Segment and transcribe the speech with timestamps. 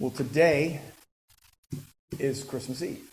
[0.00, 0.80] Well, today
[2.18, 3.06] is Christmas Eve,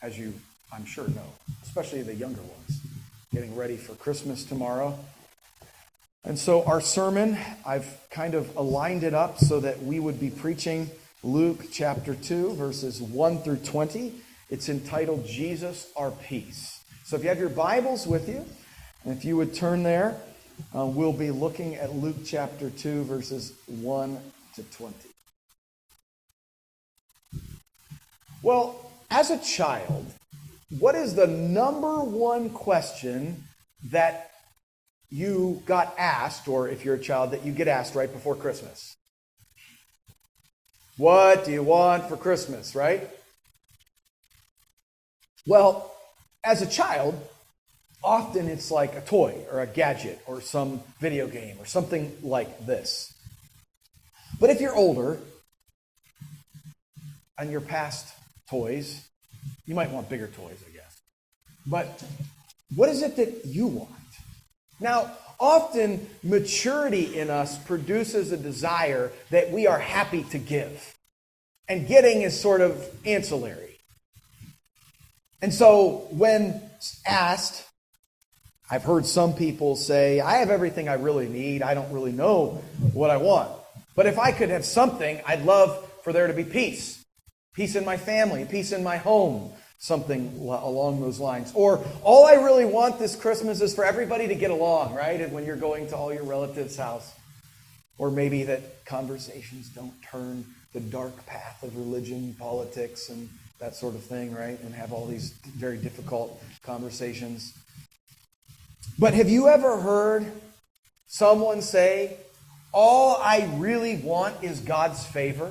[0.00, 0.32] as you,
[0.72, 1.32] I'm sure, know,
[1.64, 2.80] especially the younger ones,
[3.34, 4.96] getting ready for Christmas tomorrow.
[6.22, 10.30] And so, our sermon, I've kind of aligned it up so that we would be
[10.30, 10.88] preaching
[11.24, 14.12] Luke chapter 2, verses 1 through 20.
[14.50, 16.80] It's entitled Jesus Our Peace.
[17.06, 18.44] So, if you have your Bibles with you,
[19.02, 20.16] and if you would turn there,
[20.76, 24.16] uh, we'll be looking at Luke chapter 2, verses 1
[24.54, 25.07] to 20.
[28.42, 30.06] Well, as a child,
[30.78, 33.44] what is the number one question
[33.90, 34.30] that
[35.10, 38.94] you got asked, or if you're a child, that you get asked right before Christmas?
[40.98, 43.08] What do you want for Christmas, right?
[45.46, 45.94] Well,
[46.44, 47.20] as a child,
[48.04, 52.66] often it's like a toy or a gadget or some video game or something like
[52.66, 53.12] this.
[54.38, 55.18] But if you're older
[57.38, 58.12] and you're past
[58.48, 59.08] toys.
[59.66, 61.00] You might want bigger toys, I guess.
[61.66, 62.02] But
[62.74, 63.90] what is it that you want?
[64.80, 70.94] Now, often maturity in us produces a desire that we are happy to give.
[71.68, 73.78] And getting is sort of ancillary.
[75.42, 76.60] And so when
[77.06, 77.64] asked,
[78.70, 81.62] I've heard some people say, I have everything I really need.
[81.62, 83.50] I don't really know what I want.
[83.94, 86.97] But if I could have something, I'd love for there to be peace
[87.58, 91.50] peace in my family, peace in my home, something along those lines.
[91.56, 95.20] Or all I really want this Christmas is for everybody to get along, right?
[95.20, 97.12] And when you're going to all your relatives' house.
[97.98, 103.28] Or maybe that conversations don't turn the dark path of religion, politics, and
[103.58, 104.60] that sort of thing, right?
[104.62, 107.58] And have all these very difficult conversations.
[109.00, 110.30] But have you ever heard
[111.08, 112.18] someone say,
[112.72, 115.50] All I really want is God's favor?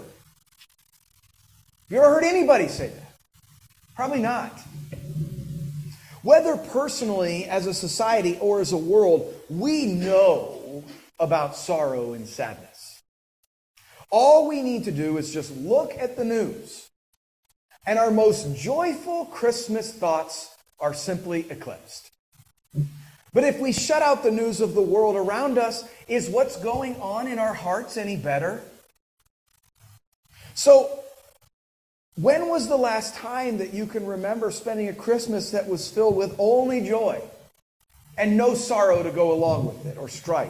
[1.89, 3.13] You ever heard anybody say that?
[3.95, 4.59] Probably not.
[6.21, 10.83] Whether personally, as a society, or as a world, we know
[11.17, 13.01] about sorrow and sadness.
[14.09, 16.89] All we need to do is just look at the news,
[17.85, 22.11] and our most joyful Christmas thoughts are simply eclipsed.
[23.33, 26.95] But if we shut out the news of the world around us, is what's going
[26.97, 28.61] on in our hearts any better?
[30.53, 31.03] So,
[32.17, 36.15] when was the last time that you can remember spending a Christmas that was filled
[36.15, 37.21] with only joy
[38.17, 40.49] and no sorrow to go along with it or strife?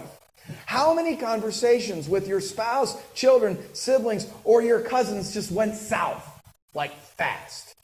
[0.65, 6.25] How many conversations with your spouse, children, siblings, or your cousins just went south
[6.73, 7.75] like fast?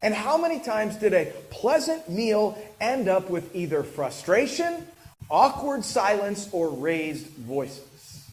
[0.00, 4.86] And how many times did a pleasant meal end up with either frustration,
[5.28, 8.30] awkward silence, or raised voices?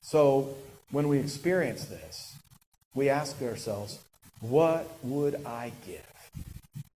[0.00, 0.56] So,
[0.90, 2.29] when we experience this,
[2.94, 3.98] we ask ourselves,
[4.40, 6.30] what would I give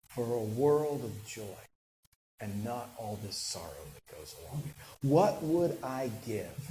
[0.08, 1.42] for a world of joy
[2.40, 4.74] and not all this sorrow that goes along it?
[5.02, 6.70] What would I give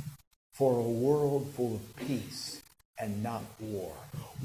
[0.53, 2.61] for a world full of peace
[2.99, 3.93] and not war?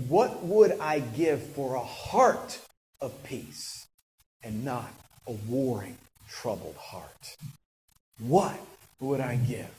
[0.09, 2.61] What would I give for a heart
[3.01, 3.87] of peace
[4.43, 4.93] and not
[5.27, 5.99] a warring,
[6.31, 7.37] troubled heart?
[8.21, 8.59] What
[9.01, 9.71] would I give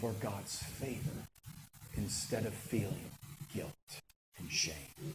[0.00, 1.26] for God's favor
[1.96, 3.10] instead of feeling
[3.58, 4.00] guilt
[4.38, 5.14] and shame.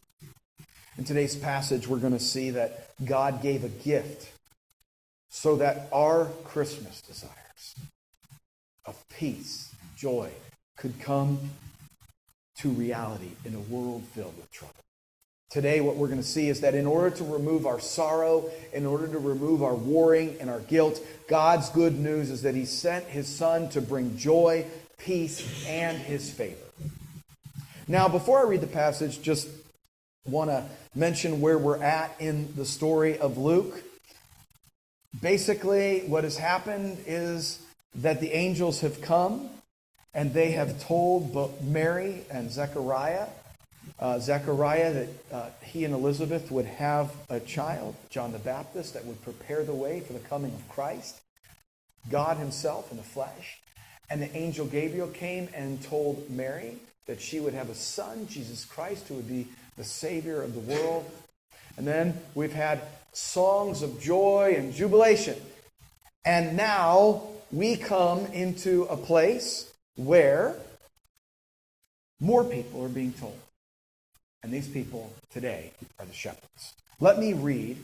[0.98, 4.30] In today's passage, we're going to see that God gave a gift
[5.30, 7.74] so that our Christmas desires
[8.84, 10.30] of peace and joy
[10.76, 11.38] could come
[12.58, 14.74] to reality in a world filled with trouble.
[15.48, 18.84] Today, what we're going to see is that in order to remove our sorrow, in
[18.84, 23.06] order to remove our warring and our guilt, God's good news is that He sent
[23.06, 24.66] His Son to bring joy,
[24.98, 26.63] peace, and His favor.
[27.86, 29.46] Now, before I read the passage, just
[30.24, 30.64] want to
[30.94, 33.82] mention where we're at in the story of Luke.
[35.20, 37.60] Basically, what has happened is
[37.96, 39.50] that the angels have come
[40.14, 43.26] and they have told Mary and Zechariah,
[43.98, 49.04] uh, Zechariah, that uh, he and Elizabeth would have a child, John the Baptist, that
[49.04, 51.20] would prepare the way for the coming of Christ,
[52.10, 53.58] God Himself in the flesh.
[54.08, 58.64] And the angel Gabriel came and told Mary that she would have a son, Jesus
[58.64, 59.46] Christ, who would be
[59.76, 61.10] the Savior of the world.
[61.76, 62.80] And then we've had
[63.12, 65.36] songs of joy and jubilation.
[66.24, 67.22] And now
[67.52, 70.54] we come into a place where
[72.20, 73.38] more people are being told.
[74.42, 76.74] And these people today are the shepherds.
[77.00, 77.78] Let me read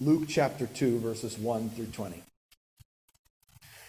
[0.00, 2.22] Luke chapter 2, verses 1 through 20.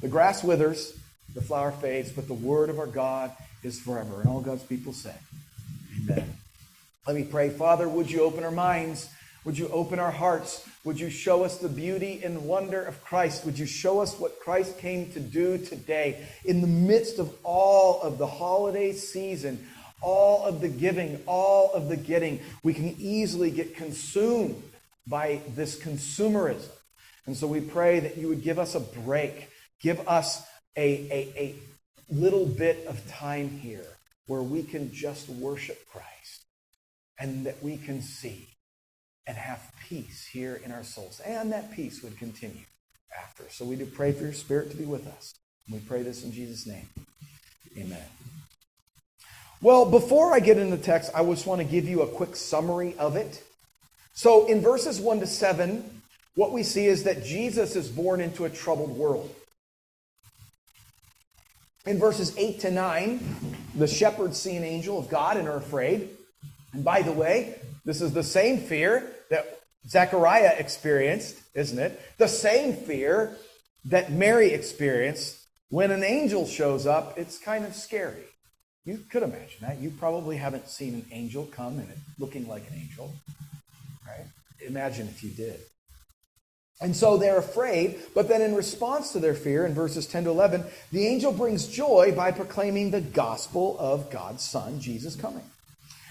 [0.00, 0.96] The grass withers,
[1.34, 3.30] the flower fades, but the word of our God
[3.62, 4.20] is forever.
[4.20, 5.14] And all God's people say,
[5.96, 6.36] Amen.
[7.06, 7.50] Let me pray.
[7.50, 9.08] Father, would you open our minds?
[9.44, 10.66] Would you open our hearts?
[10.84, 13.44] Would you show us the beauty and wonder of Christ?
[13.44, 18.00] Would you show us what Christ came to do today in the midst of all
[18.00, 19.66] of the holiday season,
[20.00, 22.40] all of the giving, all of the getting?
[22.62, 24.62] We can easily get consumed
[25.06, 26.70] by this consumerism.
[27.26, 29.48] And so we pray that you would give us a break,
[29.84, 30.42] give us
[30.76, 31.54] a, a, a
[32.10, 33.86] little bit of time here
[34.26, 36.46] where we can just worship Christ
[37.20, 38.48] and that we can see
[39.26, 41.20] and have peace here in our souls.
[41.24, 42.64] And that peace would continue
[43.22, 43.44] after.
[43.50, 45.34] So we do pray for your spirit to be with us.
[45.66, 46.88] And we pray this in Jesus' name.
[47.76, 48.04] Amen.
[49.60, 52.36] Well, before I get into the text, I just want to give you a quick
[52.36, 53.42] summary of it.
[54.14, 56.02] So in verses 1 to 7,
[56.36, 59.34] what we see is that Jesus is born into a troubled world.
[61.86, 63.20] In verses 8 to 9,
[63.74, 66.08] the shepherds see an angel of God and are afraid.
[66.72, 72.00] And by the way, this is the same fear that Zechariah experienced, isn't it?
[72.16, 73.36] The same fear
[73.84, 77.18] that Mary experienced when an angel shows up.
[77.18, 78.24] It's kind of scary.
[78.86, 79.78] You could imagine that.
[79.78, 81.88] You probably haven't seen an angel come and
[82.18, 83.12] looking like an angel,
[84.06, 84.26] right?
[84.66, 85.60] Imagine if you did.
[86.84, 90.30] And so they're afraid, but then in response to their fear, in verses 10 to
[90.30, 95.44] 11, the angel brings joy by proclaiming the gospel of God's Son, Jesus coming.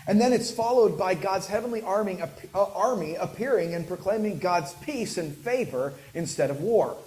[0.08, 2.18] And then it's followed by God's heavenly army,
[2.56, 6.98] uh, army appearing and proclaiming God's peace and favor instead of war.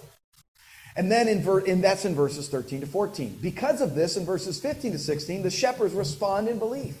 [0.95, 3.37] And then in, ver- and that's in verses 13 to 14.
[3.41, 6.95] Because of this, in verses 15 to 16, the shepherds respond in belief.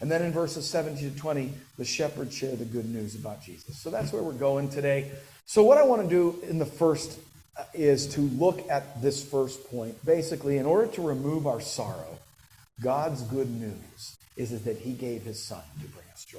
[0.00, 3.78] And then in verses 17 to 20, the shepherds share the good news about Jesus.
[3.78, 5.10] So that's where we're going today.
[5.46, 7.18] So, what I want to do in the first
[7.56, 10.04] uh, is to look at this first point.
[10.04, 12.18] Basically, in order to remove our sorrow,
[12.82, 16.38] God's good news is that he gave his son to bring us joy.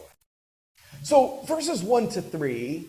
[1.03, 2.85] So, verses 1 to 3,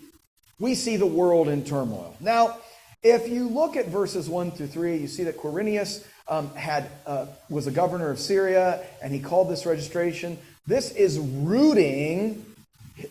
[0.59, 2.15] we see the world in turmoil.
[2.21, 2.59] Now,
[3.03, 7.27] if you look at verses 1 through 3, you see that Quirinius um, had, uh,
[7.49, 10.39] was a governor of Syria, and he called this registration.
[10.67, 12.45] This is rooting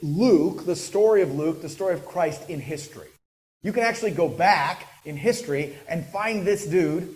[0.02, 3.08] Luke, the story of Luke, the story of Christ in history.
[3.64, 7.16] You can actually go back in history and find this dude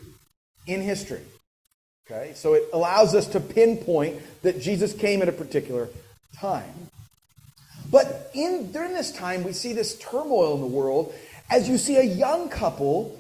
[0.68, 1.22] in history.
[2.06, 5.88] Okay, so it allows us to pinpoint that Jesus came at a particular
[6.36, 6.90] time.
[7.90, 11.14] But in during this time, we see this turmoil in the world
[11.50, 13.18] as you see a young couple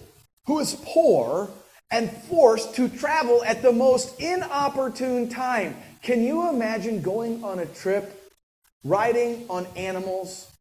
[0.47, 1.49] who is poor
[1.91, 5.75] and forced to travel at the most inopportune time.
[6.03, 8.29] Can you imagine going on a trip
[8.83, 10.51] riding on animals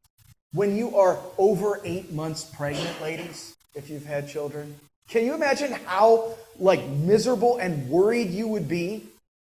[0.52, 4.78] when you are over eight months pregnant, ladies, if you've had children?
[5.08, 9.04] Can you imagine how like miserable and worried you would be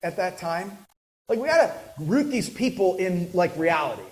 [0.02, 0.76] at that time?
[1.28, 4.02] Like we gotta root these people in like reality.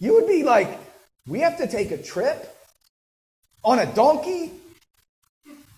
[0.00, 0.76] You would be like,
[1.28, 2.52] we have to take a trip
[3.62, 4.50] On a donkey?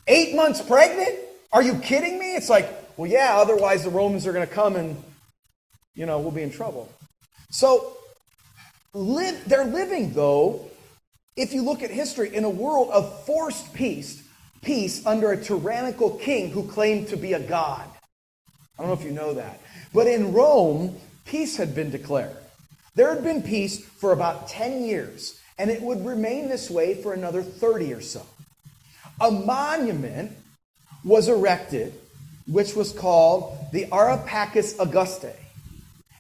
[0.06, 1.18] Eight months pregnant?
[1.52, 2.34] Are you kidding me?
[2.34, 4.96] It's like, well, yeah, otherwise the Romans are going to come and,
[5.92, 6.88] you know, we'll be in trouble.
[7.50, 7.96] So,
[8.94, 10.70] live, they're living, though,
[11.34, 14.22] if you look at history, in a world of forced peace,
[14.62, 17.90] peace under a tyrannical king who claimed to be a god.
[18.78, 19.60] I don't know if you know that.
[19.92, 22.36] But in Rome, peace had been declared.
[22.94, 27.14] There had been peace for about 10 years, and it would remain this way for
[27.14, 28.24] another 30 or so.
[29.20, 30.30] A monument
[31.04, 31.94] was erected,
[32.46, 35.34] which was called the Ara Pacis Augustae.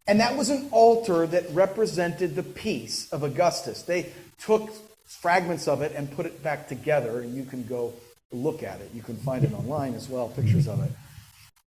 [0.06, 3.82] And that was an altar that represented the peace of Augustus.
[3.82, 4.70] They took
[5.06, 7.92] fragments of it and put it back together, and you can go
[8.32, 8.90] look at it.
[8.94, 10.90] You can find it online as well, pictures of it.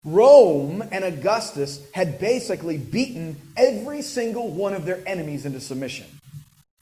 [0.03, 6.05] Rome and Augustus had basically beaten every single one of their enemies into submission.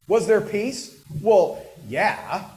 [0.08, 1.02] Was there peace?
[1.22, 2.50] Well, yeah,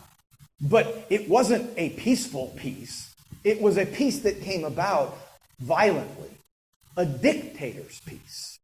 [0.61, 3.14] but it wasn't a peaceful peace.
[3.47, 5.17] It was a peace that came about
[5.61, 6.31] violently,
[6.97, 8.59] a dictator's peace.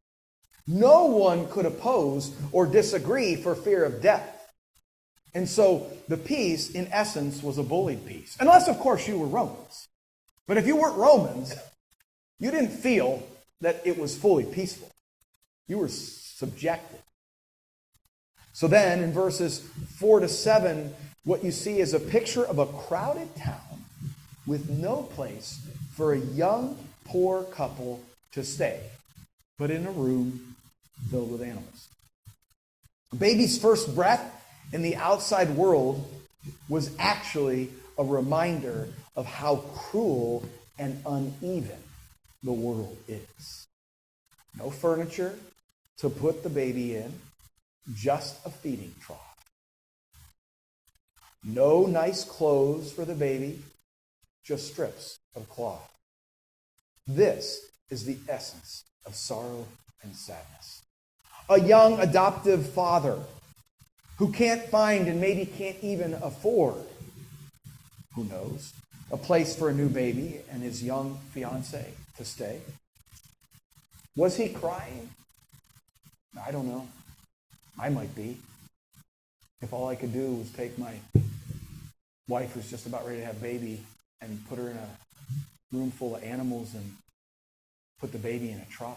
[0.66, 4.52] No one could oppose or disagree for fear of death.
[5.34, 8.36] And so the peace, in essence, was a bullied peace.
[8.40, 9.86] Unless, of course, you were Romans.
[10.48, 11.54] But if you weren't Romans,
[12.40, 13.22] you didn't feel
[13.60, 14.90] that it was fully peaceful.
[15.68, 16.98] You were subjected.
[18.52, 19.60] So then, in verses
[20.00, 23.71] 4 to 7, what you see is a picture of a crowded town
[24.46, 25.60] with no place
[25.94, 28.00] for a young, poor couple
[28.32, 28.80] to stay,
[29.58, 30.56] but in a room
[31.10, 31.88] filled with animals.
[33.12, 34.28] A baby's first breath
[34.72, 36.10] in the outside world
[36.68, 41.78] was actually a reminder of how cruel and uneven
[42.42, 43.66] the world is.
[44.58, 45.34] No furniture
[45.98, 47.12] to put the baby in,
[47.94, 49.18] just a feeding trough.
[51.44, 53.60] No nice clothes for the baby,
[54.44, 55.92] just strips of cloth.
[57.06, 59.66] This is the essence of sorrow
[60.02, 60.82] and sadness.
[61.48, 63.18] A young adoptive father
[64.18, 66.76] who can't find and maybe can't even afford,
[68.14, 68.72] who knows,
[69.10, 72.60] a place for a new baby and his young fiance to stay?
[74.16, 75.10] Was he crying?
[76.44, 76.86] I don't know.
[77.78, 78.38] I might be.
[79.60, 80.94] If all I could do was take my
[82.28, 83.80] wife who's just about ready to have baby
[84.22, 84.88] and put her in a
[85.72, 86.96] room full of animals and
[88.00, 88.96] put the baby in a trough.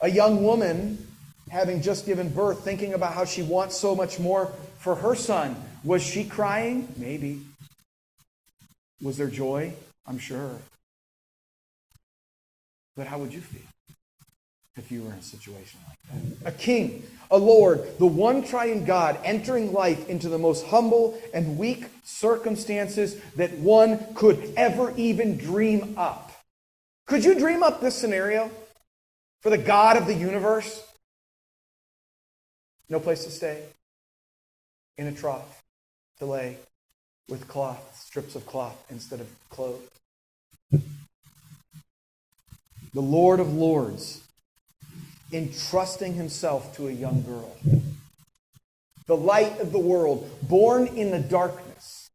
[0.00, 1.06] A young woman
[1.50, 5.56] having just given birth, thinking about how she wants so much more for her son.
[5.84, 6.92] Was she crying?
[6.96, 7.40] Maybe.
[9.00, 9.72] Was there joy?
[10.06, 10.58] I'm sure.
[12.96, 13.62] But how would you feel
[14.78, 15.98] if you were in a situation like
[16.42, 16.54] that?
[16.54, 21.58] A king, a Lord, the one triune God entering life into the most humble and
[21.58, 26.32] weak circumstances that one could ever even dream up.
[27.06, 28.50] Could you dream up this scenario
[29.40, 30.84] for the God of the universe?
[32.88, 33.62] No place to stay.
[34.96, 35.62] In a trough
[36.18, 36.56] to lay
[37.28, 39.82] with cloth, strips of cloth instead of clothes.
[42.94, 44.22] The Lord of Lords
[45.32, 47.56] entrusting himself to a young girl.
[49.06, 52.10] The light of the world, born in the darkness.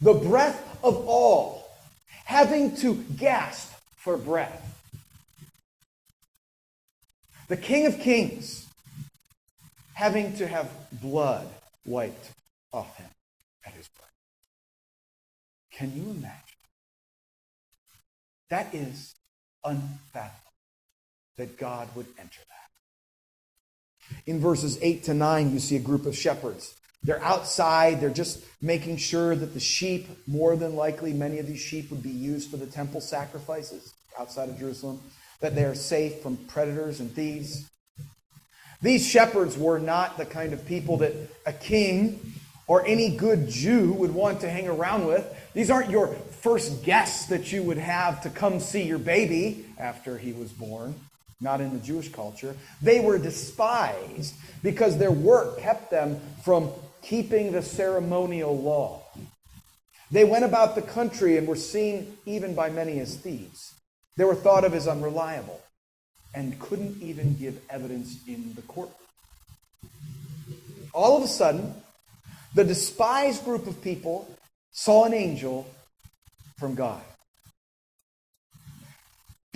[0.00, 1.68] The breath of all,
[2.24, 4.62] having to gasp for breath.
[7.48, 8.66] The King of Kings,
[9.94, 11.48] having to have blood
[11.84, 12.30] wiped
[12.72, 13.08] off him
[13.64, 14.04] at his birth.
[15.72, 16.40] Can you imagine?
[18.50, 19.14] That is
[19.64, 20.45] unfathomable
[21.36, 24.16] that God would enter that.
[24.26, 26.74] In verses 8 to 9, you see a group of shepherds.
[27.02, 31.60] They're outside, they're just making sure that the sheep, more than likely, many of these
[31.60, 35.00] sheep would be used for the temple sacrifices outside of Jerusalem,
[35.40, 37.68] that they are safe from predators and thieves.
[38.82, 41.12] These shepherds were not the kind of people that
[41.44, 42.20] a king
[42.66, 45.24] or any good Jew would want to hang around with.
[45.54, 46.08] These aren't your
[46.40, 50.94] first guests that you would have to come see your baby after he was born,
[51.40, 52.56] not in the Jewish culture.
[52.80, 56.70] They were despised because their work kept them from
[57.02, 59.02] keeping the ceremonial law.
[60.10, 63.74] They went about the country and were seen even by many as thieves.
[64.16, 65.60] They were thought of as unreliable
[66.34, 68.90] and couldn't even give evidence in the court.
[70.92, 71.74] All of a sudden,
[72.54, 74.28] the despised group of people
[74.72, 75.66] saw an angel
[76.58, 77.02] from God.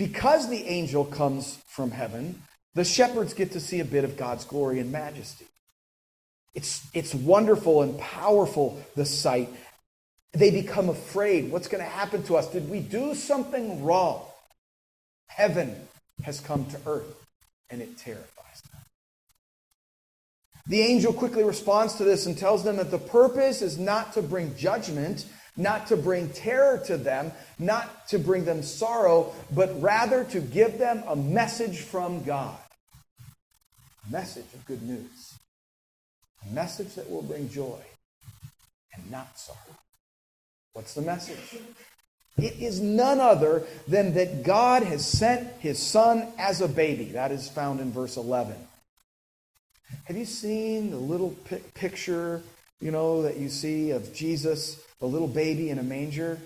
[0.01, 2.41] Because the angel comes from heaven,
[2.73, 5.45] the shepherds get to see a bit of God's glory and majesty.
[6.55, 9.49] It's, it's wonderful and powerful, the sight.
[10.31, 11.51] They become afraid.
[11.51, 12.47] What's going to happen to us?
[12.47, 14.23] Did we do something wrong?
[15.27, 15.75] Heaven
[16.23, 17.23] has come to earth,
[17.69, 18.81] and it terrifies them.
[20.65, 24.23] The angel quickly responds to this and tells them that the purpose is not to
[24.23, 25.27] bring judgment,
[25.57, 30.77] not to bring terror to them, not to bring them sorrow, but rather to give
[30.77, 32.57] them a message from God.
[34.07, 35.33] A message of good news.
[36.49, 37.79] A message that will bring joy
[38.93, 39.57] and not sorrow.
[40.73, 41.61] What's the message?
[42.37, 47.05] It is none other than that God has sent his son as a baby.
[47.05, 48.55] That is found in verse 11.
[50.05, 51.35] Have you seen the little
[51.73, 52.41] picture,
[52.79, 56.39] you know, that you see of Jesus, the little baby in a manger?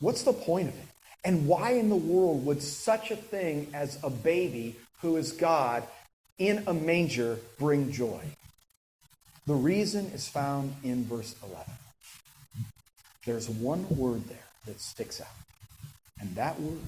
[0.00, 0.86] What's the point of it?
[1.24, 5.84] And why in the world would such a thing as a baby who is God
[6.38, 8.22] in a manger bring joy?
[9.46, 11.64] The reason is found in verse 11.
[13.26, 15.26] There's one word there that sticks out.
[16.20, 16.78] And that word,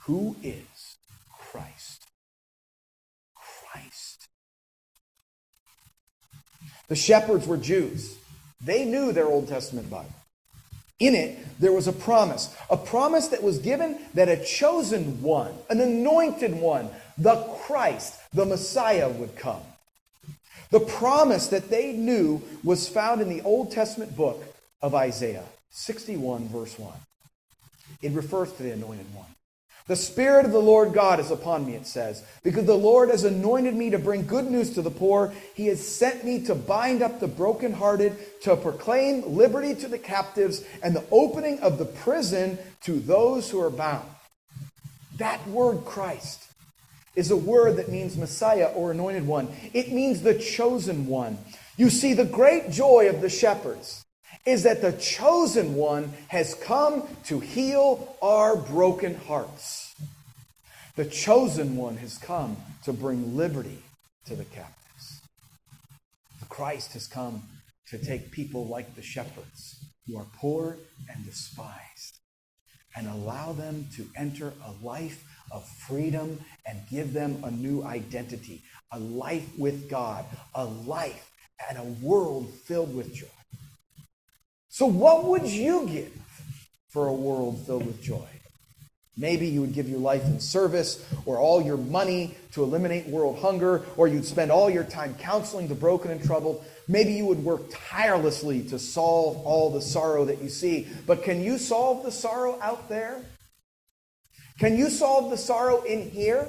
[0.00, 0.96] who is
[1.38, 2.04] Christ?
[3.34, 4.28] Christ.
[6.88, 8.17] The shepherds were Jews.
[8.68, 10.12] They knew their Old Testament Bible.
[11.00, 15.54] In it, there was a promise, a promise that was given that a chosen one,
[15.70, 19.62] an anointed one, the Christ, the Messiah would come.
[20.70, 24.44] The promise that they knew was found in the Old Testament book
[24.82, 25.46] of Isaiah.
[25.70, 26.92] 61, verse 1.
[28.02, 29.34] It refers to the anointed one.
[29.88, 33.24] The Spirit of the Lord God is upon me, it says, because the Lord has
[33.24, 35.32] anointed me to bring good news to the poor.
[35.54, 40.62] He has sent me to bind up the brokenhearted, to proclaim liberty to the captives,
[40.82, 44.06] and the opening of the prison to those who are bound.
[45.16, 46.44] That word, Christ,
[47.16, 49.48] is a word that means Messiah or anointed one.
[49.72, 51.38] It means the chosen one.
[51.78, 54.04] You see, the great joy of the shepherds
[54.48, 59.94] is that the chosen one has come to heal our broken hearts.
[60.96, 63.82] The chosen one has come to bring liberty
[64.24, 65.20] to the captives.
[66.48, 67.42] Christ has come
[67.90, 70.78] to take people like the shepherds who are poor
[71.14, 72.18] and despised
[72.96, 78.62] and allow them to enter a life of freedom and give them a new identity,
[78.92, 81.30] a life with God, a life
[81.68, 83.26] and a world filled with joy.
[84.78, 86.12] So, what would you give
[86.90, 88.28] for a world filled with joy?
[89.16, 93.40] Maybe you would give your life in service or all your money to eliminate world
[93.40, 96.64] hunger, or you'd spend all your time counseling the broken and troubled.
[96.86, 100.86] Maybe you would work tirelessly to solve all the sorrow that you see.
[101.08, 103.24] But can you solve the sorrow out there?
[104.60, 106.46] Can you solve the sorrow in here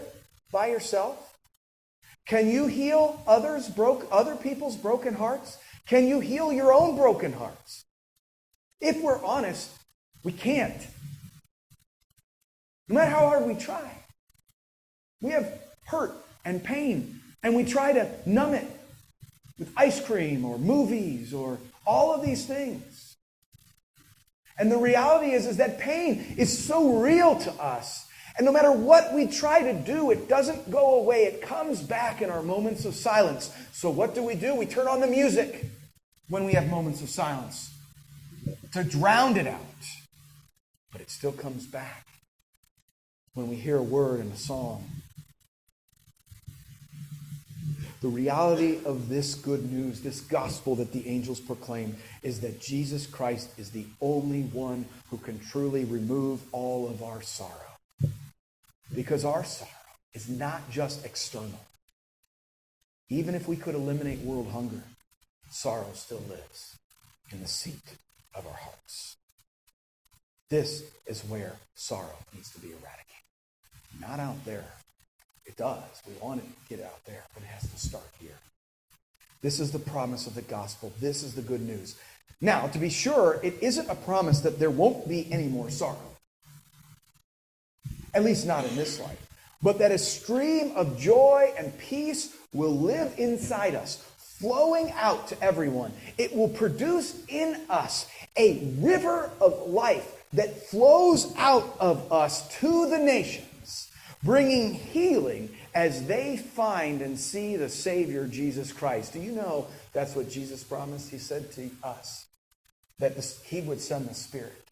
[0.51, 1.35] by yourself?
[2.27, 5.57] Can you heal others broke other people's broken hearts?
[5.87, 7.85] Can you heal your own broken hearts?
[8.81, 9.69] If we're honest,
[10.23, 10.81] we can't.
[12.87, 13.91] No matter how hard we try,
[15.21, 15.51] we have
[15.85, 16.13] hurt
[16.45, 18.65] and pain, and we try to numb it
[19.57, 23.17] with ice cream or movies or all of these things.
[24.57, 28.05] And the reality is, is that pain is so real to us.
[28.37, 31.23] And no matter what we try to do, it doesn't go away.
[31.25, 33.51] It comes back in our moments of silence.
[33.73, 34.55] So, what do we do?
[34.55, 35.65] We turn on the music
[36.29, 37.69] when we have moments of silence
[38.73, 39.61] to drown it out.
[40.91, 42.05] But it still comes back
[43.33, 44.83] when we hear a word in a song.
[48.01, 53.05] The reality of this good news, this gospel that the angels proclaim, is that Jesus
[53.05, 57.51] Christ is the only one who can truly remove all of our sorrow.
[58.95, 59.69] Because our sorrow
[60.13, 61.59] is not just external.
[63.09, 64.83] Even if we could eliminate world hunger,
[65.49, 66.77] sorrow still lives
[67.31, 67.97] in the seat
[68.35, 69.17] of our hearts.
[70.49, 73.05] This is where sorrow needs to be eradicated.
[74.01, 74.65] Not out there.
[75.45, 75.83] It does.
[76.07, 78.37] We want it to get out there, but it has to start here.
[79.41, 80.91] This is the promise of the gospel.
[80.99, 81.95] This is the good news.
[82.41, 85.97] Now, to be sure, it isn't a promise that there won't be any more sorrow.
[88.13, 89.25] At least not in this life.
[89.61, 95.43] But that a stream of joy and peace will live inside us, flowing out to
[95.43, 95.91] everyone.
[96.17, 102.89] It will produce in us a river of life that flows out of us to
[102.89, 103.91] the nations,
[104.23, 109.13] bringing healing as they find and see the Savior, Jesus Christ.
[109.13, 111.11] Do you know that's what Jesus promised?
[111.11, 112.25] He said to us
[112.99, 113.13] that
[113.45, 114.65] He would send the Spirit,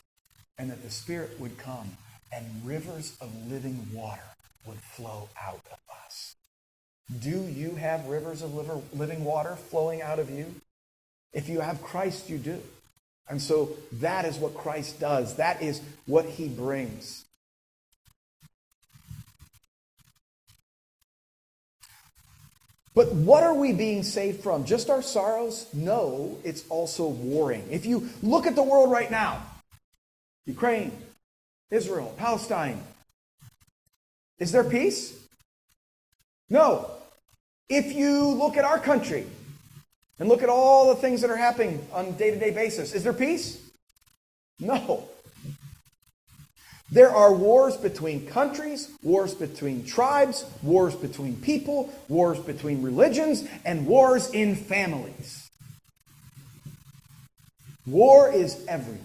[0.58, 1.98] and that the Spirit would come,
[2.32, 4.22] and rivers of living water
[4.66, 6.36] would flow out of us.
[7.20, 8.54] Do you have rivers of
[8.94, 10.56] living water flowing out of you?
[11.34, 12.62] If you have Christ, you do.
[13.30, 15.36] And so that is what Christ does.
[15.36, 17.26] That is what he brings.
[22.96, 24.66] But what are we being saved from?
[24.66, 25.68] Just our sorrows?
[25.72, 27.64] No, it's also warring.
[27.70, 29.44] If you look at the world right now
[30.46, 30.92] Ukraine,
[31.70, 32.82] Israel, Palestine
[34.40, 35.18] is there peace?
[36.50, 36.90] No.
[37.70, 39.26] If you look at our country
[40.20, 42.94] and look at all the things that are happening on a day to day basis,
[42.94, 43.62] is there peace?
[44.60, 45.08] No.
[46.90, 53.86] There are wars between countries, wars between tribes, wars between people, wars between religions, and
[53.86, 55.50] wars in families.
[57.86, 59.02] War is everywhere.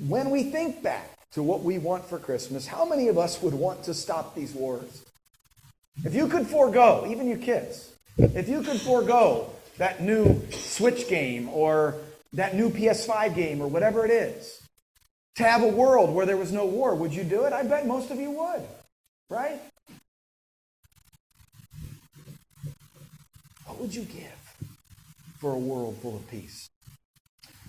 [0.00, 3.54] When we think back to what we want for Christmas, how many of us would
[3.54, 5.04] want to stop these wars?
[6.04, 11.48] If you could forego, even your kids, if you could forego that new Switch game
[11.48, 11.94] or
[12.34, 14.60] that new PS5 game or whatever it is,
[15.36, 17.52] to have a world where there was no war, would you do it?
[17.52, 18.62] I bet most of you would,
[19.30, 19.60] right?
[23.66, 24.56] What would you give
[25.38, 26.68] for a world full of peace?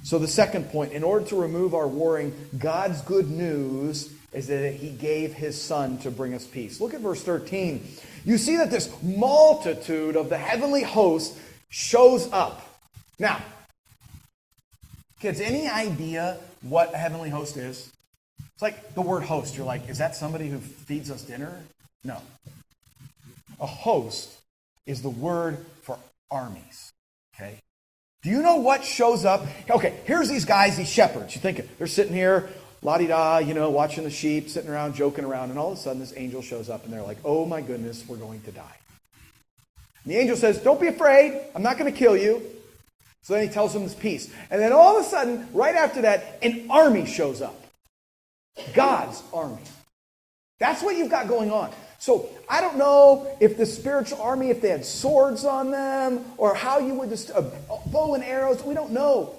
[0.04, 4.74] So, the second point, in order to remove our warring, God's good news is that
[4.74, 6.82] He gave His Son to bring us peace.
[6.82, 7.86] Look at verse 13.
[8.26, 11.38] You see that this multitude of the heavenly host
[11.70, 12.66] shows up.
[13.18, 13.42] Now,
[15.20, 17.92] kids, any idea what a heavenly host is?
[18.54, 19.56] It's like the word host.
[19.56, 21.58] You're like, is that somebody who feeds us dinner?
[22.04, 22.18] No.
[23.60, 24.38] A host
[24.86, 25.98] is the word for
[26.32, 26.92] armies.
[27.36, 27.60] Okay?
[28.22, 29.46] Do you know what shows up?
[29.70, 31.36] Okay, here's these guys, these shepherds.
[31.36, 32.50] You think they're sitting here,
[32.82, 35.78] la di da, you know, watching the sheep, sitting around, joking around, and all of
[35.78, 38.52] a sudden this angel shows up and they're like, oh my goodness, we're going to
[38.52, 38.76] die.
[40.06, 42.42] The angel says, Don't be afraid, I'm not going to kill you.
[43.22, 44.34] So then he tells him this peace.
[44.50, 47.56] And then all of a sudden, right after that, an army shows up.
[48.74, 49.62] God's army.
[50.60, 51.72] That's what you've got going on.
[52.00, 56.56] So I don't know if the spiritual army, if they had swords on them, or
[56.56, 57.44] how you would just uh,
[57.88, 58.64] bow and arrows.
[58.64, 59.36] We don't know,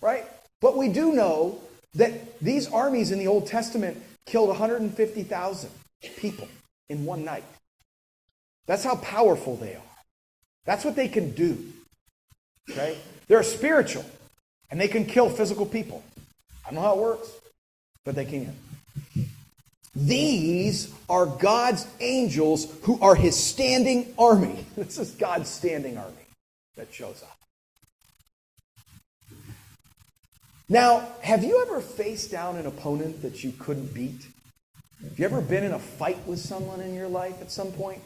[0.00, 0.24] right?
[0.60, 1.58] But we do know
[1.94, 5.70] that these armies in the Old Testament killed 150,000
[6.16, 6.48] people
[6.88, 7.44] in one night.
[8.66, 9.91] That's how powerful they are.
[10.64, 11.58] That's what they can do.
[12.70, 12.98] Okay?
[13.28, 14.04] They're spiritual,
[14.70, 16.02] and they can kill physical people.
[16.64, 17.30] I don't know how it works,
[18.04, 18.54] but they can.
[19.94, 24.64] These are God's angels who are his standing army.
[24.76, 26.26] This is God's standing army
[26.76, 27.36] that shows up.
[30.68, 34.26] Now, have you ever faced down an opponent that you couldn't beat?
[35.02, 38.00] Have you ever been in a fight with someone in your life at some point?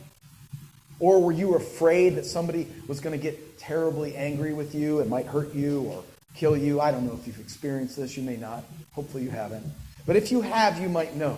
[0.98, 5.10] Or were you afraid that somebody was going to get terribly angry with you and
[5.10, 6.04] might hurt you or
[6.34, 6.80] kill you?
[6.80, 8.16] I don't know if you've experienced this.
[8.16, 8.64] You may not.
[8.92, 9.64] Hopefully you haven't.
[10.06, 11.36] But if you have, you might know.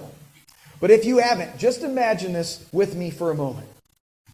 [0.81, 3.67] But if you haven't, just imagine this with me for a moment.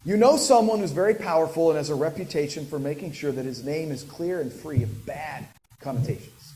[0.03, 3.63] You know someone who's very powerful and has a reputation for making sure that his
[3.63, 5.47] name is clear and free of bad
[5.79, 6.53] connotations.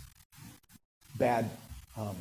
[1.18, 1.50] Bad,
[1.98, 2.16] um,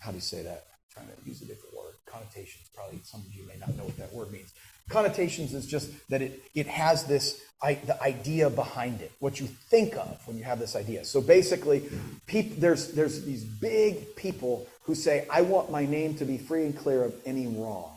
[0.00, 0.66] how do you say that?
[0.98, 1.73] I'm trying to use a different.
[2.06, 4.52] Connotations, probably some of you may not know what that word means.
[4.88, 9.46] Connotations is just that it, it has this I, the idea behind it, what you
[9.46, 11.04] think of when you have this idea.
[11.06, 11.88] So basically,
[12.26, 16.66] peop, there's, there's these big people who say, I want my name to be free
[16.66, 17.90] and clear of any wrong.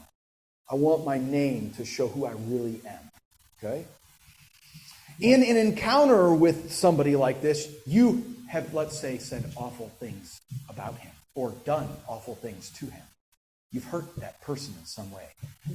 [0.71, 3.11] I want my name to show who I really am.
[3.61, 3.85] Okay?
[5.19, 10.39] In an encounter with somebody like this, you have, let's say, said awful things
[10.69, 13.03] about him or done awful things to him.
[13.77, 15.27] You've hurt that person in some way,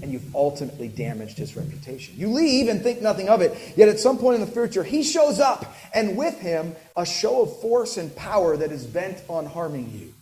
[0.03, 2.17] and you've ultimately damaged his reputation.
[2.19, 5.05] You leave and think nothing of it, yet at some point in the future, he
[5.05, 9.47] shows up, and with him, a show of force and power that is bent on
[9.47, 10.13] harming you.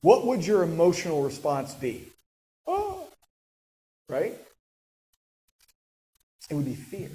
[0.00, 2.08] What would your emotional response be?
[2.66, 3.06] Oh,
[4.08, 4.32] right?
[6.48, 7.10] It would be fear.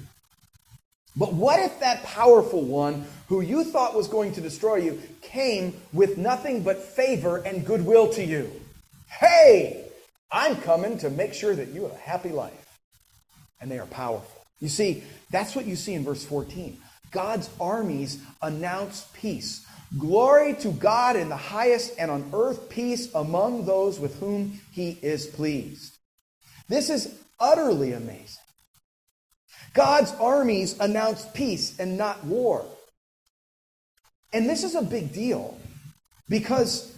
[1.16, 5.74] But what if that powerful one who you thought was going to destroy you came
[5.92, 8.48] with nothing but favor and goodwill to you?
[9.08, 9.83] Hey,
[10.34, 12.78] I'm coming to make sure that you have a happy life.
[13.60, 14.42] And they are powerful.
[14.58, 16.76] You see, that's what you see in verse 14.
[17.12, 19.64] God's armies announce peace.
[19.96, 24.98] Glory to God in the highest, and on earth peace among those with whom he
[25.02, 25.96] is pleased.
[26.68, 28.42] This is utterly amazing.
[29.72, 32.64] God's armies announce peace and not war.
[34.32, 35.56] And this is a big deal
[36.28, 36.93] because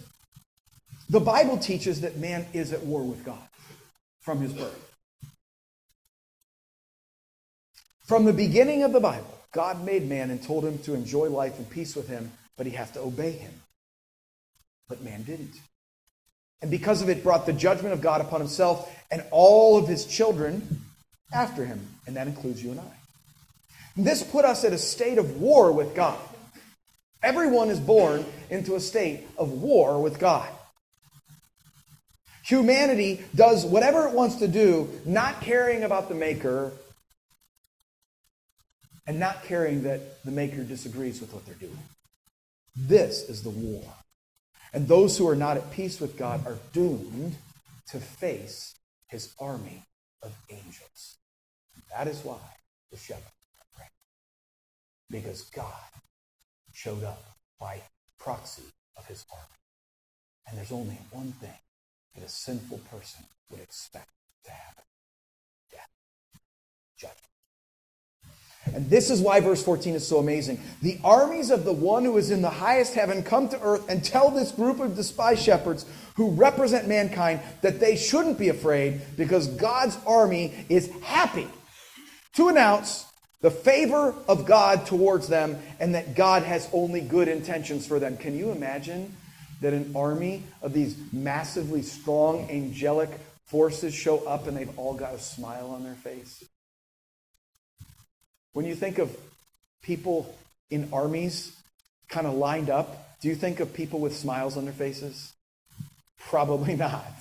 [1.09, 3.47] the Bible teaches that man is at war with God
[4.21, 4.83] from his birth.
[8.05, 11.57] From the beginning of the Bible, God made man and told him to enjoy life
[11.57, 13.53] and peace with him, but he has to obey him.
[14.87, 15.55] But man didn't.
[16.61, 20.05] And because of it, brought the judgment of God upon himself and all of his
[20.05, 20.81] children
[21.33, 21.85] after him.
[22.07, 22.91] And that includes you and I.
[23.95, 26.19] This put us at a state of war with God.
[27.23, 30.47] Everyone is born into a state of war with God.
[32.47, 36.71] Humanity does whatever it wants to do, not caring about the Maker
[39.05, 41.77] and not caring that the Maker disagrees with what they're doing.
[42.73, 43.83] This is the war.
[44.71, 47.35] And those who are not at peace with God are doomed
[47.89, 48.75] to face
[49.09, 49.83] his army
[50.23, 51.17] of angels.
[51.91, 52.39] That is why
[52.91, 53.23] the shepherd
[53.75, 53.89] prayed.
[55.09, 55.65] Because God
[56.71, 57.23] showed up
[57.59, 57.81] by
[58.17, 58.63] proxy
[58.97, 59.43] of his army.
[60.47, 61.51] And there's only one thing
[62.17, 64.09] that a sinful person would expect
[64.45, 64.83] to happen
[65.71, 65.89] death,
[66.97, 67.17] judgment.
[68.75, 70.59] And this is why verse 14 is so amazing.
[70.81, 74.03] The armies of the one who is in the highest heaven come to earth and
[74.03, 79.47] tell this group of despised shepherds who represent mankind that they shouldn't be afraid because
[79.47, 81.47] God's army is happy
[82.33, 83.05] to announce
[83.41, 88.17] the favor of God towards them and that God has only good intentions for them.
[88.17, 89.15] Can you imagine
[89.61, 93.09] that an army of these massively strong angelic
[93.45, 96.43] forces show up and they've all got a smile on their face?
[98.53, 99.15] When you think of
[99.81, 100.35] people
[100.69, 101.55] in armies
[102.09, 105.33] kind of lined up, do you think of people with smiles on their faces?
[106.19, 107.13] Probably not.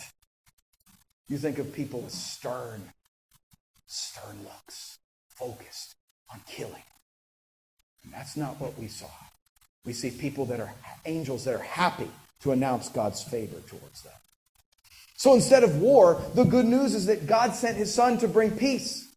[1.29, 2.83] You think of people with stern,
[3.87, 5.95] stern looks, focused
[6.33, 6.83] on killing.
[8.05, 9.11] And that's not what we saw.
[9.85, 10.73] We see people that are
[11.05, 12.11] angels that are happy
[12.43, 14.13] to announce God's favor towards them.
[15.17, 18.51] So instead of war, the good news is that God sent his son to bring
[18.51, 19.09] peace.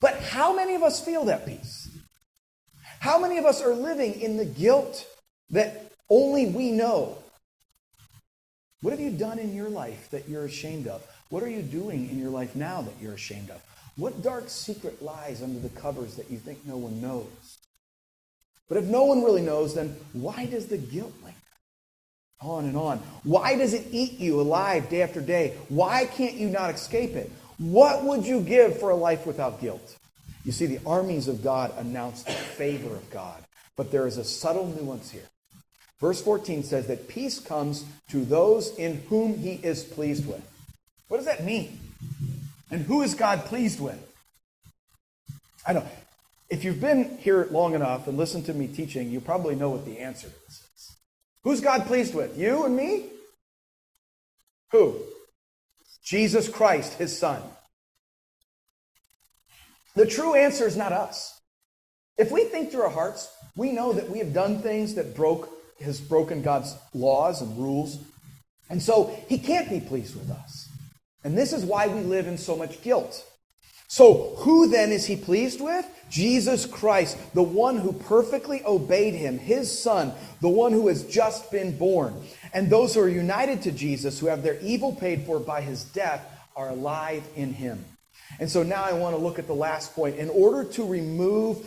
[0.00, 1.88] But how many of us feel that peace?
[2.98, 5.06] How many of us are living in the guilt
[5.50, 7.16] that only we know?
[8.80, 11.06] What have you done in your life that you're ashamed of?
[11.30, 13.62] What are you doing in your life now that you're ashamed of?
[13.96, 17.58] What dark secret lies under the covers that you think no one knows?
[18.68, 21.12] But if no one really knows, then why does the guilt?
[22.42, 22.98] On and on.
[23.22, 25.56] Why does it eat you alive day after day?
[25.68, 27.30] Why can't you not escape it?
[27.58, 29.96] What would you give for a life without guilt?
[30.44, 33.42] You see, the armies of God announce the favor of God.
[33.76, 35.28] But there is a subtle nuance here.
[36.00, 40.42] Verse 14 says that peace comes to those in whom he is pleased with.
[41.06, 41.78] What does that mean?
[42.72, 43.98] And who is God pleased with?
[45.66, 45.86] I know.
[46.50, 49.84] If you've been here long enough and listened to me teaching, you probably know what
[49.84, 50.61] the answer is.
[51.44, 52.38] Who's God pleased with?
[52.38, 53.06] You and me?
[54.70, 55.00] Who?
[56.02, 57.42] Jesus Christ, his son.
[59.94, 61.40] The true answer is not us.
[62.16, 65.48] If we think through our hearts, we know that we have done things that broke
[65.82, 67.98] has broken God's laws and rules.
[68.70, 70.68] And so he can't be pleased with us.
[71.24, 73.24] And this is why we live in so much guilt.
[73.92, 75.86] So, who then is he pleased with?
[76.08, 81.50] Jesus Christ, the one who perfectly obeyed him, his son, the one who has just
[81.50, 82.14] been born.
[82.54, 85.84] And those who are united to Jesus, who have their evil paid for by his
[85.84, 86.26] death,
[86.56, 87.84] are alive in him.
[88.40, 90.16] And so now I want to look at the last point.
[90.16, 91.58] In order to remove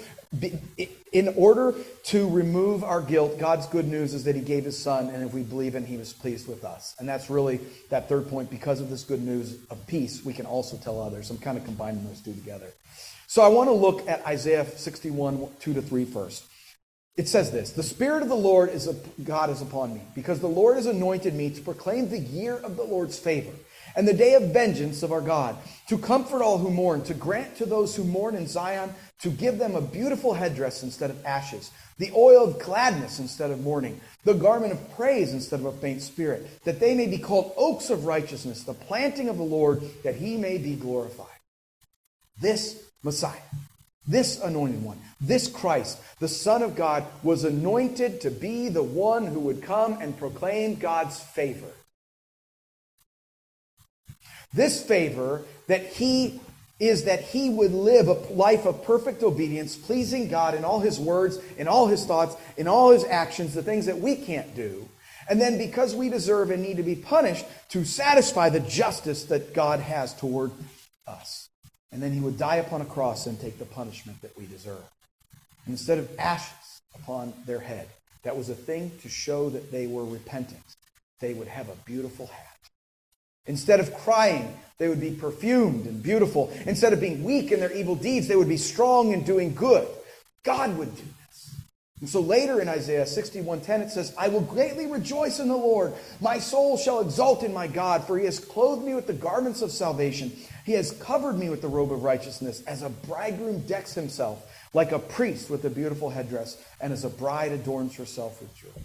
[1.15, 1.73] in order
[2.03, 5.33] to remove our guilt, God's good news is that He gave His Son, and if
[5.33, 6.93] we believe in, He was pleased with us.
[6.99, 8.49] And that's really that third point.
[8.49, 11.29] Because of this good news of peace, we can also tell others.
[11.29, 12.67] I'm kind of combining those two together.
[13.27, 16.43] So I want to look at Isaiah 61, 2 to 3 first.
[17.15, 18.89] It says this The Spirit of the Lord is
[19.23, 22.75] God is upon me, because the Lord has anointed me to proclaim the year of
[22.75, 23.53] the Lord's favor
[23.95, 25.55] and the day of vengeance of our God,
[25.87, 29.57] to comfort all who mourn, to grant to those who mourn in Zion, to give
[29.57, 34.33] them a beautiful headdress instead of ashes, the oil of gladness instead of mourning, the
[34.33, 38.05] garment of praise instead of a faint spirit, that they may be called oaks of
[38.05, 41.27] righteousness, the planting of the Lord, that he may be glorified.
[42.41, 43.39] This Messiah,
[44.07, 49.27] this anointed one, this Christ, the Son of God, was anointed to be the one
[49.27, 51.71] who would come and proclaim God's favor.
[54.55, 56.39] This favor that he
[56.79, 60.99] is that he would live a life of perfect obedience, pleasing God in all his
[60.99, 64.87] words, in all his thoughts, in all his actions, the things that we can't do.
[65.29, 69.53] And then because we deserve and need to be punished, to satisfy the justice that
[69.53, 70.51] God has toward
[71.07, 71.49] us.
[71.91, 74.83] And then he would die upon a cross and take the punishment that we deserve.
[75.67, 77.87] Instead of ashes upon their head,
[78.23, 80.63] that was a thing to show that they were repentant.
[81.19, 82.54] They would have a beautiful hat
[83.47, 86.51] Instead of crying, they would be perfumed and beautiful.
[86.65, 89.87] Instead of being weak in their evil deeds, they would be strong and doing good.
[90.43, 91.53] God would do this.
[92.01, 95.93] And so later in Isaiah 61:10 it says, "I will greatly rejoice in the Lord.
[96.19, 99.61] My soul shall exult in my God, for he has clothed me with the garments
[99.61, 100.31] of salvation.
[100.65, 104.91] He has covered me with the robe of righteousness, as a bridegroom decks himself, like
[104.91, 108.75] a priest with a beautiful headdress, and as a bride adorns herself with jewels."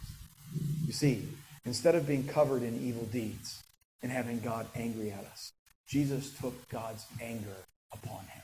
[0.86, 1.28] You see,
[1.64, 3.56] instead of being covered in evil deeds
[4.02, 5.52] and having God angry at us,
[5.86, 7.56] Jesus took God's anger
[7.92, 8.42] upon him.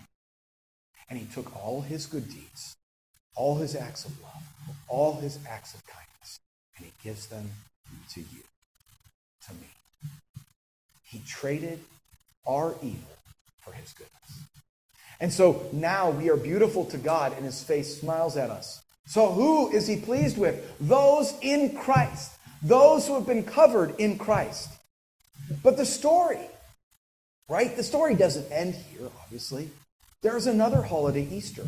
[1.08, 2.76] And he took all his good deeds,
[3.36, 4.42] all his acts of love,
[4.88, 6.40] all his acts of kindness,
[6.76, 7.50] and he gives them
[8.10, 8.42] to you,
[9.46, 9.68] to me.
[11.04, 11.78] He traded
[12.46, 13.16] our evil
[13.60, 14.12] for his goodness.
[15.20, 18.82] And so now we are beautiful to God, and his face smiles at us.
[19.06, 20.72] So who is he pleased with?
[20.80, 24.70] Those in Christ, those who have been covered in Christ.
[25.62, 26.48] But the story
[27.48, 27.76] Right?
[27.76, 29.70] The story doesn't end here, obviously.
[30.20, 31.62] There's another holiday, Easter.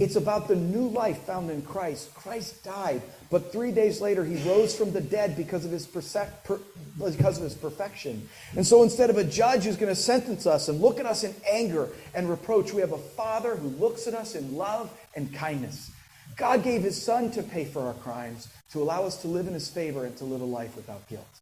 [0.00, 2.12] It's about the new life found in Christ.
[2.14, 7.38] Christ died, but three days later he rose from the dead because of his, because
[7.38, 8.28] of his perfection.
[8.56, 11.22] And so instead of a judge who's going to sentence us and look at us
[11.22, 15.32] in anger and reproach, we have a Father who looks at us in love and
[15.32, 15.92] kindness.
[16.36, 19.54] God gave his Son to pay for our crimes, to allow us to live in
[19.54, 21.40] his favor and to live a life without guilt.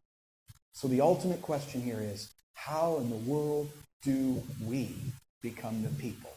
[0.81, 3.69] So the ultimate question here is how in the world
[4.03, 4.95] do we
[5.43, 6.33] become the people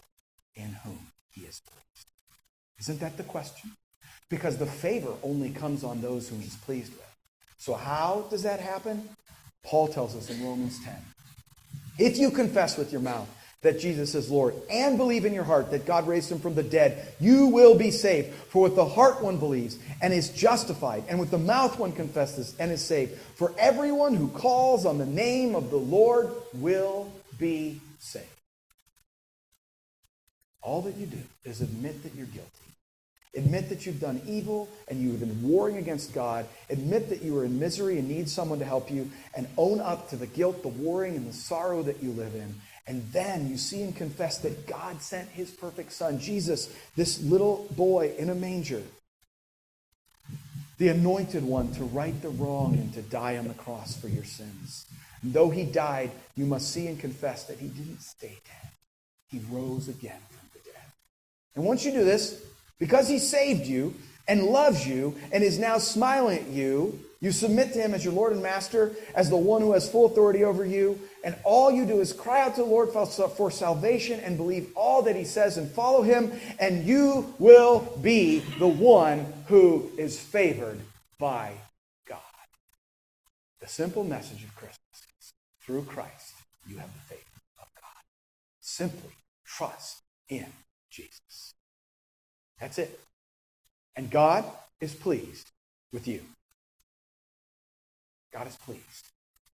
[0.58, 1.00] in whom
[1.32, 2.08] he is pleased?
[2.78, 3.72] Isn't that the question?
[4.30, 7.16] Because the favor only comes on those whom he's pleased with.
[7.58, 9.08] So, how does that happen?
[9.64, 10.94] Paul tells us in Romans 10.
[11.98, 13.30] If you confess with your mouth
[13.64, 16.64] that Jesus is Lord and believe in your heart that God raised him from the
[16.64, 18.34] dead, you will be saved.
[18.34, 22.56] For with the heart one believes and is justified, and with the mouth one confesses
[22.60, 23.14] and is saved.
[23.36, 28.28] For everyone who calls on the name of the Lord will be saved.
[30.62, 32.50] All that you do is admit that you're guilty.
[33.36, 36.46] Admit that you've done evil and you've been warring against God.
[36.70, 39.10] Admit that you are in misery and need someone to help you.
[39.36, 42.54] And own up to the guilt, the warring, and the sorrow that you live in.
[42.86, 47.68] And then you see and confess that God sent his perfect son, Jesus, this little
[47.72, 48.84] boy in a manger,
[50.78, 54.26] the anointed one to right the wrong and to die on the cross for your
[54.26, 54.86] sins.
[55.22, 58.72] And though he died, you must see and confess that he didn't stay dead.
[59.30, 60.84] He rose again from the dead.
[61.56, 62.44] And once you do this,
[62.80, 63.94] because he saved you
[64.28, 68.14] and loves you and is now smiling at you, you submit to him as your
[68.14, 71.86] Lord and Master, as the one who has full authority over you, and all you
[71.86, 75.58] do is cry out to the Lord for salvation and believe all that he says
[75.58, 80.82] and follow him, and you will be the one who is favored
[81.18, 81.54] by
[82.06, 82.20] God.
[83.62, 84.80] The simple message of Christmas
[85.22, 86.34] is through Christ,
[86.68, 88.04] you have the favor of God.
[88.60, 90.48] Simply trust in
[90.90, 91.53] Jesus.
[92.64, 92.98] That's it.
[93.98, 94.46] And God
[94.80, 95.50] is pleased
[95.92, 96.22] with you.
[98.32, 99.10] God is pleased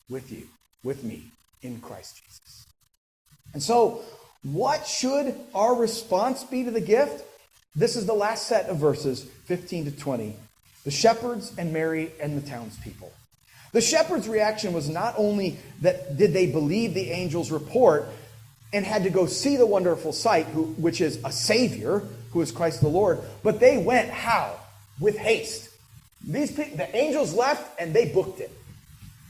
[0.10, 0.50] with you,
[0.84, 1.24] with me,
[1.62, 2.68] in Christ Jesus.
[3.54, 4.02] And so,
[4.44, 7.24] what should our response be to the gift?
[7.78, 10.36] This is the last set of verses, 15 to 20.
[10.84, 13.14] The shepherds and Mary and the townspeople.
[13.72, 18.10] The shepherds' reaction was not only that did they believe the angel's report
[18.74, 22.52] and had to go see the wonderful sight, who, which is a Savior, who is
[22.52, 24.60] Christ the Lord, but they went how?
[25.00, 25.70] With haste.
[26.26, 28.52] These people, the angels left and they booked it.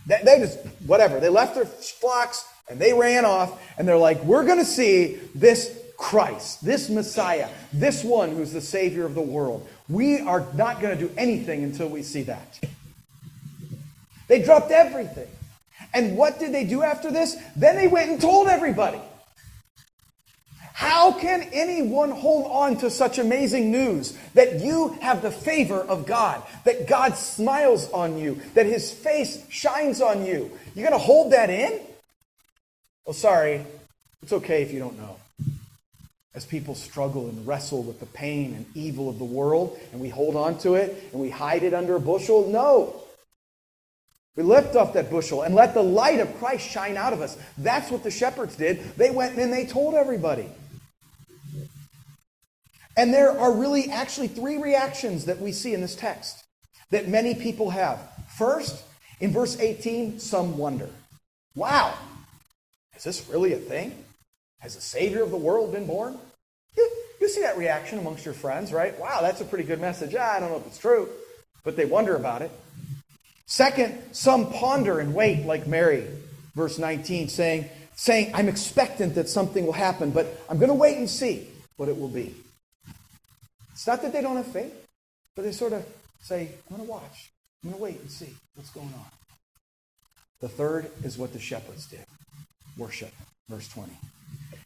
[0.05, 1.19] They, they just, whatever.
[1.19, 5.19] They left their flocks and they ran off and they're like, we're going to see
[5.35, 9.67] this Christ, this Messiah, this one who's the Savior of the world.
[9.89, 12.59] We are not going to do anything until we see that.
[14.27, 15.27] They dropped everything.
[15.93, 17.35] And what did they do after this?
[17.55, 18.99] Then they went and told everybody.
[20.77, 26.05] How can anyone hold on to such amazing news that you have the favor of
[26.05, 30.51] God, that God smiles on you, that his face shines on you?
[30.75, 31.79] You're going to hold that in?
[33.07, 33.65] Well, sorry,
[34.21, 35.17] it's okay if you don't know.
[36.35, 40.09] As people struggle and wrestle with the pain and evil of the world, and we
[40.09, 43.01] hold on to it and we hide it under a bushel, no.
[44.35, 47.35] We lift off that bushel and let the light of Christ shine out of us.
[47.57, 48.95] That's what the shepherds did.
[48.95, 50.47] They went and they told everybody.
[52.97, 56.43] And there are really actually three reactions that we see in this text
[56.89, 57.99] that many people have.
[58.35, 58.83] First,
[59.19, 60.89] in verse 18, some wonder.
[61.55, 61.93] Wow,
[62.95, 64.03] is this really a thing?
[64.59, 66.17] Has the Savior of the world been born?
[66.75, 66.89] You,
[67.21, 68.99] you see that reaction amongst your friends, right?
[68.99, 70.15] Wow, that's a pretty good message.
[70.17, 71.07] Ah, I don't know if it's true,
[71.63, 72.51] but they wonder about it.
[73.45, 76.05] Second, some ponder and wait like Mary.
[76.55, 80.97] verse 19, saying, saying, I'm expectant that something will happen, but I'm going to wait
[80.97, 82.33] and see what it will be.
[83.77, 84.73] It's not that they don't have faith,
[85.35, 85.85] but they sort of
[86.19, 87.29] say, I'm going to watch.
[87.63, 89.05] I'm going to wait and see what's going on.
[90.41, 92.03] The third is what the shepherds did
[92.75, 93.11] worship.
[93.47, 93.91] Verse 20.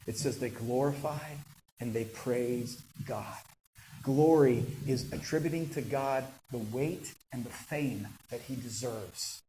[0.06, 1.36] It says they glorified
[1.78, 3.36] and they praised God.
[4.02, 9.42] Glory is attributing to God the weight and the fame that he deserves.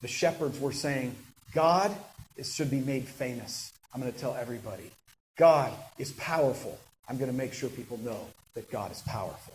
[0.00, 1.16] The shepherds were saying,
[1.52, 1.92] God
[2.40, 3.72] should be made famous.
[3.92, 4.92] I'm going to tell everybody.
[5.36, 6.78] God is powerful.
[7.08, 9.54] I'm going to make sure people know that God is powerful.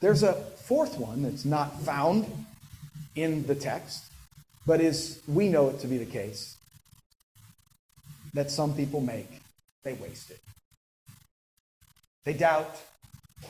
[0.00, 2.26] There's a fourth one that's not found
[3.14, 4.04] in the text,
[4.66, 6.56] but is we know it to be the case
[8.32, 9.28] that some people make.
[9.82, 10.40] They waste it.
[12.24, 12.80] They doubt,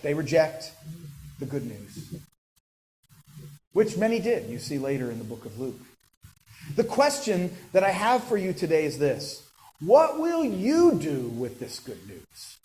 [0.02, 0.72] they reject
[1.38, 2.14] the good news,
[3.72, 5.80] which many did, you see later in the book of Luke.
[6.76, 9.46] The question that I have for you today is this
[9.80, 12.58] What will you do with this good news?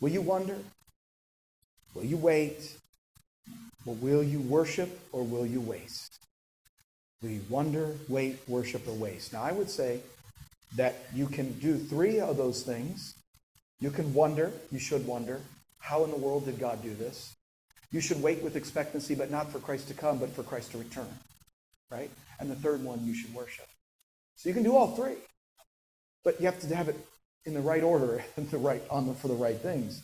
[0.00, 0.56] Will you wonder?
[1.94, 2.76] Will you wait?
[3.86, 6.18] Or will you worship or will you waste?
[7.22, 9.32] Will you wonder, wait, worship, or waste?
[9.32, 10.00] Now, I would say
[10.76, 13.14] that you can do three of those things.
[13.80, 15.40] You can wonder, you should wonder,
[15.80, 17.34] how in the world did God do this?
[17.90, 20.78] You should wait with expectancy, but not for Christ to come, but for Christ to
[20.78, 21.08] return.
[21.90, 22.10] Right?
[22.38, 23.66] And the third one, you should worship.
[24.36, 25.16] So you can do all three.
[26.22, 26.96] But you have to have it
[27.44, 30.02] in the right order and the right on the, for the right things.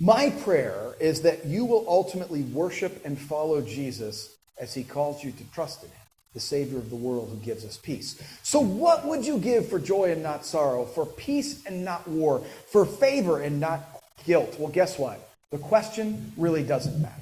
[0.00, 5.32] My prayer is that you will ultimately worship and follow Jesus as he calls you
[5.32, 5.96] to trust in him,
[6.32, 8.22] the Savior of the world who gives us peace.
[8.42, 12.40] So, what would you give for joy and not sorrow, for peace and not war,
[12.68, 14.56] for favor and not guilt?
[14.58, 15.28] Well, guess what?
[15.50, 17.14] The question really doesn't matter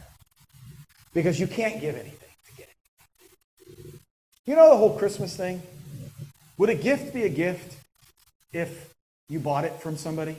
[1.14, 3.94] because you can't give anything to get it.
[4.44, 5.62] You know the whole Christmas thing?
[6.59, 7.77] Would a gift be a gift
[8.53, 8.94] if
[9.28, 10.36] you bought it from somebody?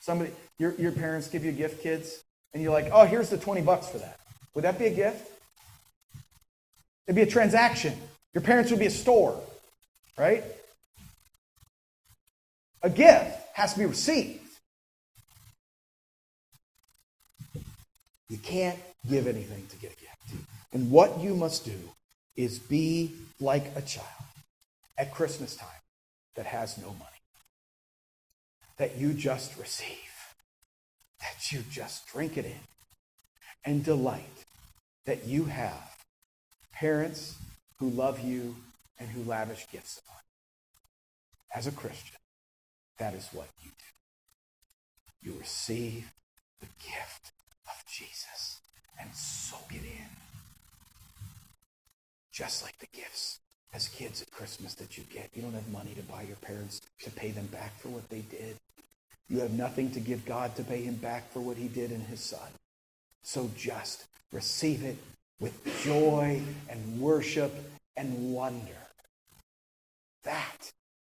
[0.00, 2.22] Somebody, your, your parents give you a gift, kids,
[2.52, 4.18] and you're like, oh, here's the 20 bucks for that.
[4.54, 5.30] Would that be a gift?
[7.06, 7.94] It'd be a transaction.
[8.34, 9.38] Your parents would be a store,
[10.16, 10.44] right?
[12.82, 14.40] A gift has to be received.
[18.28, 18.78] You can't
[19.08, 20.46] give anything to get a gift.
[20.72, 21.78] And what you must do
[22.34, 24.21] is be like a child
[25.02, 25.82] at Christmas time
[26.36, 27.10] that has no money
[28.78, 29.96] that you just receive,
[31.18, 32.60] that you just drink it in,
[33.64, 34.44] and delight
[35.04, 36.04] that you have
[36.72, 37.34] parents
[37.80, 38.54] who love you
[39.00, 41.58] and who lavish gifts upon you.
[41.58, 42.20] As a Christian,
[42.98, 45.30] that is what you do.
[45.30, 46.12] You receive
[46.60, 47.32] the gift
[47.66, 48.60] of Jesus
[49.00, 50.10] and soak it in.
[52.32, 53.40] Just like the gifts
[53.72, 55.30] as kids at Christmas that you get.
[55.34, 58.20] You don't have money to buy your parents to pay them back for what they
[58.20, 58.56] did.
[59.28, 62.00] You have nothing to give God to pay him back for what he did in
[62.00, 62.48] his son.
[63.22, 64.98] So just receive it
[65.40, 67.52] with joy and worship
[67.96, 68.76] and wonder.
[70.24, 70.72] That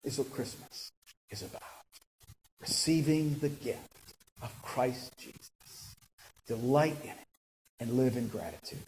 [0.04, 0.92] is what Christmas
[1.30, 1.62] is about.
[2.60, 5.96] Receiving the gift of Christ Jesus.
[6.46, 7.31] Delight in it
[7.82, 8.78] and live in gratitude.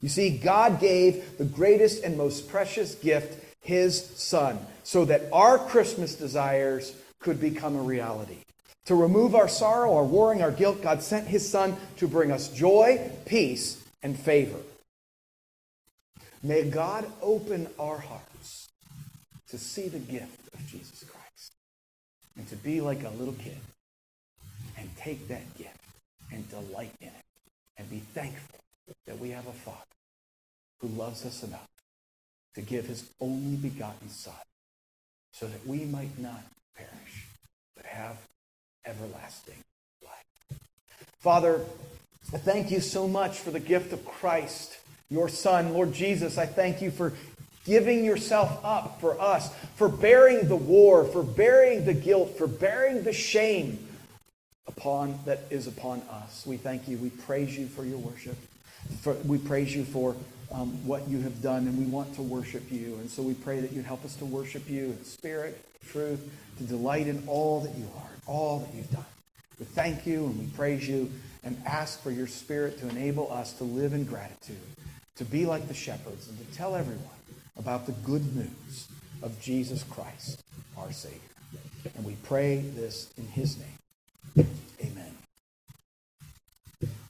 [0.00, 5.58] You see, God gave the greatest and most precious gift, his son, so that our
[5.58, 8.38] Christmas desires could become a reality.
[8.86, 12.48] To remove our sorrow, our warring, our guilt, God sent his son to bring us
[12.48, 14.60] joy, peace, and favor.
[16.42, 18.68] May God open our hearts
[19.48, 21.52] to see the gift of Jesus Christ
[22.36, 23.58] and to be like a little kid
[24.78, 25.74] and take that gift
[26.32, 27.27] and delight in it
[27.78, 28.58] and be thankful
[29.06, 29.78] that we have a Father
[30.80, 31.68] who loves us enough
[32.54, 34.34] to give his only begotten Son
[35.32, 36.42] so that we might not
[36.76, 37.26] perish,
[37.76, 38.16] but have
[38.84, 39.58] everlasting
[40.02, 40.58] life.
[41.20, 41.60] Father,
[42.32, 45.72] I thank you so much for the gift of Christ, your Son.
[45.72, 47.12] Lord Jesus, I thank you for
[47.64, 53.02] giving yourself up for us, for bearing the war, for bearing the guilt, for bearing
[53.02, 53.87] the shame
[54.68, 56.44] upon that is upon us.
[56.46, 56.98] We thank you.
[56.98, 58.36] We praise you for your worship.
[59.00, 60.14] For, we praise you for
[60.52, 62.94] um, what you have done, and we want to worship you.
[62.96, 66.20] And so we pray that you'd help us to worship you in spirit, truth,
[66.58, 69.04] to delight in all that you are, all that you've done.
[69.58, 71.10] We thank you and we praise you
[71.42, 74.56] and ask for your spirit to enable us to live in gratitude,
[75.16, 77.04] to be like the shepherds, and to tell everyone
[77.56, 78.88] about the good news
[79.22, 80.42] of Jesus Christ,
[80.76, 81.18] our Savior.
[81.96, 83.77] And we pray this in his name.
[84.38, 85.07] Amen.